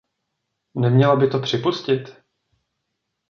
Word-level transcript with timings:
Neměla 0.75 1.15
by 1.15 1.27
to 1.27 1.39
připustit? 1.39 2.21